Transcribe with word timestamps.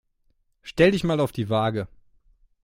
Stell 0.63 0.89
dich 0.93 1.03
mal 1.03 1.19
auf 1.19 1.31
die 1.31 1.47
Waage. 1.47 1.87